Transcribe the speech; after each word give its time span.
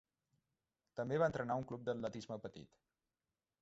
També 1.01 1.21
va 1.25 1.29
entrenar 1.33 1.59
un 1.63 1.69
club 1.73 1.87
d'atletisme 1.91 2.43
petit. 2.49 2.85